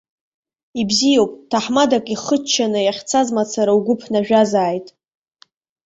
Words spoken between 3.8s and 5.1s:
ԥнажәазааит.